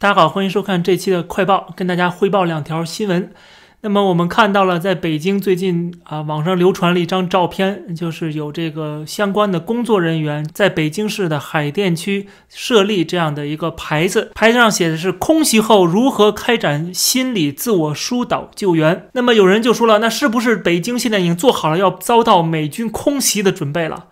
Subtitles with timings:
[0.00, 3.32] 大家好，欢迎收看这期的快报，跟大家汇报两条新闻。
[3.80, 19.08] 那么我们看到了，在北京最近啊，网上流传了一张照片，就是有这个相关的工作人员在北京市的海淀区设立这样的一个牌子，牌子上写的是“空袭后如何开展心理自我疏导救援”。
[19.14, 24.04] 那么有人就说了，那是不是北京现在已经做好了要遭到美军空袭的准备了？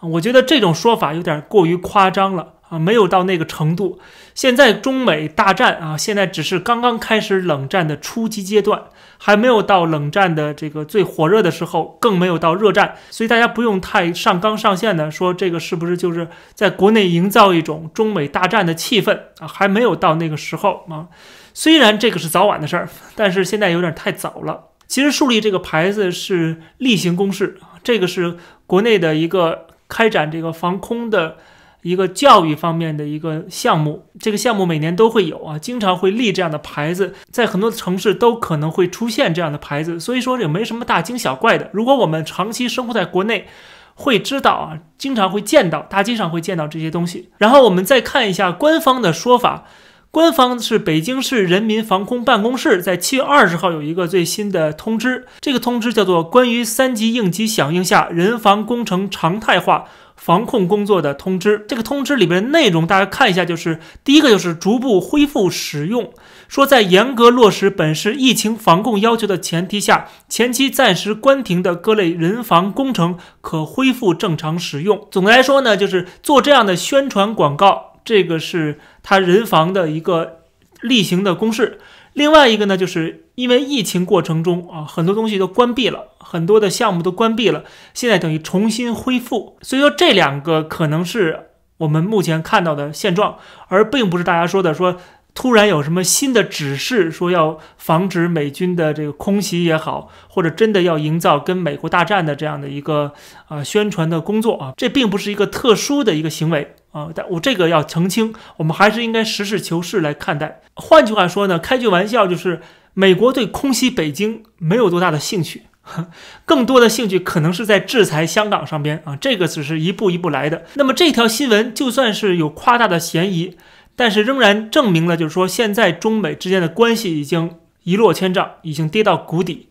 [0.00, 2.54] 我觉得这种说法有点过于夸张了。
[2.78, 3.98] 没有到那个程度。
[4.34, 8.82] 现在中美大战啊，现在只是刚刚开始冷战的初级阶段，
[9.16, 19.46] 还没有到冷战的这个最火热的时候，更没有到热战，所以大家不用太上纲上线的说这个是不是就是在国内营造一种中美大战的气氛啊？
[19.46, 21.06] 还没有到那个时候啊。
[21.52, 24.64] 虽然这个是早晚的事儿，但是现在有点太早了。
[24.88, 31.36] 其实树立这个牌子是例行公事，这个是国内的一个开展这个防空的。
[31.84, 41.68] 一个教育方面的一个项目，这个项目每年都会有啊，经常会立这样的牌子，在很多城市都可能会出现这样的牌子，所以说也没什么大惊小怪的。
[41.74, 43.46] 如果我们长期生活在国内，
[43.94, 47.28] 会知道啊，经常会见到，大街上会见到这些东西。
[47.36, 49.66] 然后我们再看一下官方的说法，
[50.10, 59.84] 官方是北京市人民防空办公室在七月二十号有一个最新的通知，这个通知叫做《关于三级应急响应下人防工程常态化》。
[60.16, 66.12] 防控工作的通知，这个通知里边内容，大家看一下，就是第一个就是逐步恢复使用，
[66.48, 75.06] 说在严格落实本市疫情防控要求的前提下，前期暂时关停的各类人防工程可恢复正常使用。
[75.10, 80.38] 总的来说呢，就是做这样的宣传广告，这个是他人防的一个
[80.80, 81.78] 例行的公示。
[82.14, 89.58] 另外一个呢，就是因为疫情过程中啊，很多东西都关闭了，很多的项目都关闭了，现在等于重新恢复。
[89.62, 91.48] 所以说这两个可能是
[91.78, 93.36] 我们目前看到的现状，
[93.68, 94.96] 而并不是大家说的说
[95.34, 103.12] 突然有什么新的指示，说要防止美军的这个空袭也好，或者真的要营造跟美国大战的这样的一个
[103.48, 106.76] 啊宣传的工作啊，这并不是一个特殊的一个行为。
[106.94, 110.60] 啊，但我这个要澄清，我们还是应该实事求是来看待。
[110.74, 112.60] 换句话说呢，开句玩笑，就是
[112.94, 115.64] 美国对空袭北京没有多大的兴趣，
[116.46, 119.16] 更多的兴趣可能是在制裁香港上边啊。
[119.16, 120.64] 这个只是一步一步来的。
[120.74, 123.56] 那么这条新闻就算是有夸大的嫌疑，
[123.96, 129.70] 但是仍然证明了，就是说现在中美之间的关系已经一落千丈，已经跌到谷底。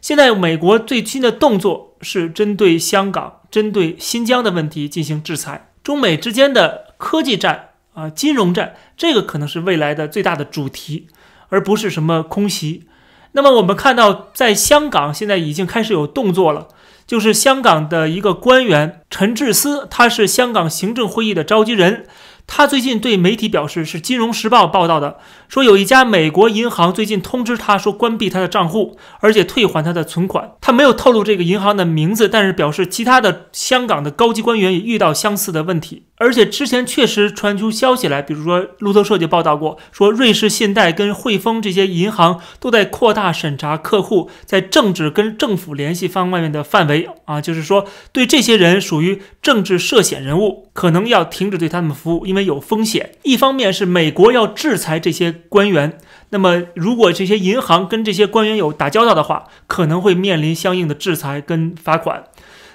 [0.00, 5.68] 现在美国最新的动作是针对香港、针对新疆的问题进行制裁。
[5.82, 11.08] 中美之间的科技战啊，金融战，这个可能是未来的最大的主题，
[11.48, 12.84] 而不是什么空袭。
[13.32, 16.68] 那么我们看到，在香港现在已经开始有动作了，
[17.06, 22.06] 就是香港的一个官员陈志思，他是香港行政会议的召集人。
[22.46, 30.52] 他最近对媒体表示，是《金融时报》报道的，说有一家美国银行最近通知他说关闭他的账户，而且退还他的存款。
[30.60, 36.04] 他没有透露这个银行的名字，但是表示其他的香港的高级官员也遇到相似的问题。
[36.22, 53.16] 而且之前确实传出消息来，比如说路透社就报道过，说瑞士信贷跟汇丰这些银行都在扩大审查客户在政治跟政府联系方外面的范围啊，就是说对这些人属于政治涉险人物，可能要停止对他们服务，因为有风险。
[53.24, 55.98] 一方面是美国要制裁这些官员，
[56.30, 62.22] 那么如果这些银行跟这些官员有打交道的话，可能会面临相应的制裁跟罚款。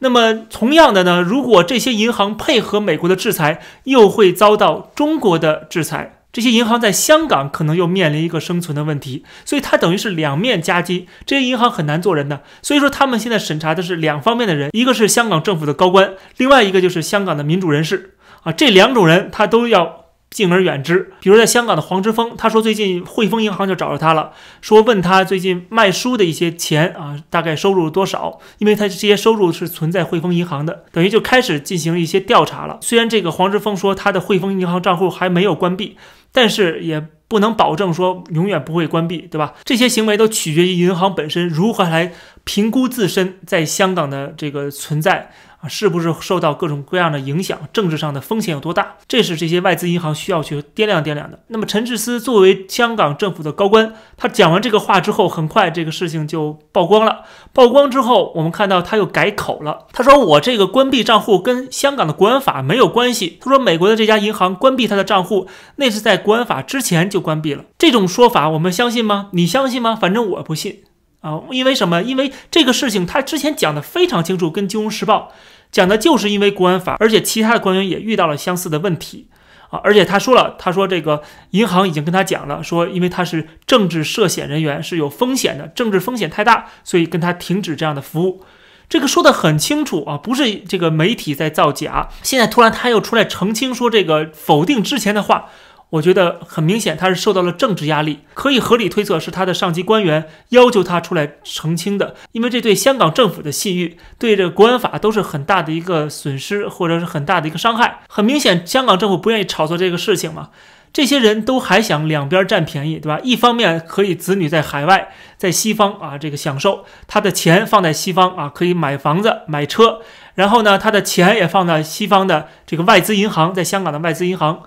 [0.00, 6.16] 那么，同样的呢，如果这些银行配合美国的制裁，又会遭到中国的制裁。
[6.32, 11.06] 这些银行在香港可能又面临一个生存的问题，所以它等于是两面夹击。
[11.26, 19.99] 这些银行很难做人的，所以说他们现在审查的是两方面的人，一个是香港政府的高官，另外一个就是香港的民主人士啊，这两种人他都要。
[20.30, 28.38] 敬而远之，比如在香港的黄之锋，他说最近汇丰银行就找着他了，说问他最近卖书的一些钱啊，大概收入多少？
[28.58, 32.78] 因为他这些收入是存在汇丰银行的，等于就开始进行一些调查了。
[32.80, 35.96] 虽然这个黄之锋说他的汇丰银行账户还没有关闭，
[36.30, 39.54] 但是也不能保证说永远不会关闭，对吧？
[39.64, 42.12] 这些行为都取决于银行本身如何来
[42.44, 45.32] 评估自身在香港的这个存在。
[45.60, 47.58] 啊，是不是受到各种各样的影响？
[47.72, 48.96] 政治上的风险有多大？
[49.06, 51.40] 这是这些外资银行需要去掂量掂量的。
[51.48, 57.24] 那么，陈志思作为香港政府的高官，他讲完这个话之后，很快这个事情就曝光了。
[57.52, 59.86] 曝光之后，我们看到他又改口了。
[59.92, 65.46] 他说：“我这个关闭账户跟香港的国安法没有关系。”他说：“美国的这家银行关闭他的账户，
[65.76, 69.28] 那是在国安法之前就关闭了。”这种说法我们相信吗？
[69.32, 69.94] 你相信吗？
[69.94, 70.84] 反正我不信。
[71.20, 72.02] 啊，因为什么？
[72.02, 75.32] 因为这个事情他之前讲的非常清楚，跟《金融时报》
[75.70, 79.28] 讲的就是因为国安法，而且其他的官员也遇到了相似的问题，
[79.68, 88.42] 啊，而且他说了，他说这个银行已经跟他讲了，说因为他是政治涉险人员是有风险的，政治风险太大，所以跟他停止这样的服务。
[88.88, 92.08] 这个说的很清楚啊，不是这个媒体在造假。
[92.24, 95.48] 现在突然他又出来澄清说这个否定之前的话，
[95.90, 108.00] 我觉得很明显他是受到了政治压力，可以合理推测是他的上级官员要求他出来澄清的，因为这对香港政府的信誉，对这国安法都是很大的一个损失，或者是很大的一个伤害。
[108.08, 110.50] 很明显，香港政府不愿意炒作这个事情嘛。
[110.92, 113.20] 这些人都还想两边占便宜，对吧？
[113.22, 120.00] 一方面可以子女在海外，在西方啊，这个享受他的钱放在西方啊，可以买房子、买车，
[120.34, 124.64] 然后呢，他的钱也放在西方的这个外资银行，在香港的外资银行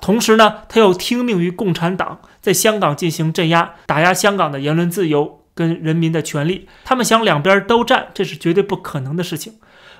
[0.00, 6.68] 同时呢，他又听命于共产党，在香港进行镇压、打压香港的言论自由跟人民的权利。
[6.84, 9.54] 他们想两边都占，这是绝对不可能的事情。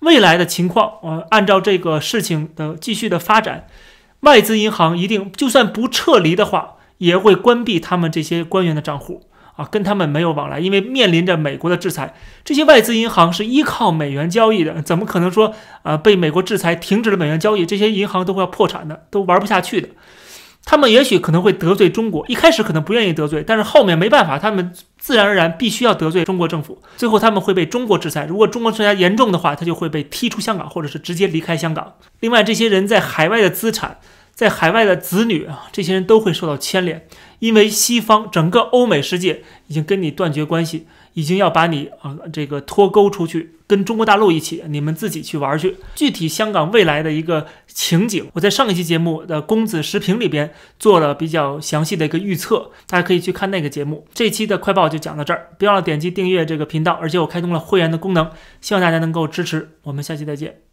[0.00, 3.66] 未来的情况，呃，按照这个事情的继续的发展。
[4.20, 9.22] 外资银行一定就算不撤离的话，也会关闭他们这些官员的账户
[9.56, 12.14] 啊，跟他们没有往来，因为面临着美国的制裁。
[12.44, 19.88] 这些外资银行是依靠美元交易的，怎么可能说啊被美国制裁停止了美元交易，这些银行都会要破产的，都玩不下去的。
[20.64, 28.26] 他们也许可能会得罪中国，一开始可能不愿意得罪，但是后面没办法，他们自然而然必须要得罪中国政府，最后他们会被中国制裁。
[28.26, 31.94] 如果中国制裁严重的话，他就会被踢出香港，或者是直接离开香港。
[32.20, 33.98] 另外，这些人在海外的资产。
[34.36, 45.78] 在海外的子女啊，这些人都会受到牵连，因为西方整个欧美世界已经跟你断绝关系，已经要把你啊这个脱钩出去，跟中国大陆一起，你们自己去玩去。
[45.94, 54.06] 具体香港未来的一个情景，我在上一期节目的公子时评里边做了比较详细的一个预测，大家可以去看那个节目。
[54.12, 58.30] 这期的快报就讲到这儿，别忘了点击订阅这个频道，而且我开通了会员的功能，
[58.60, 59.70] 希望大家能够支持。
[59.84, 60.65] 我们下期再见。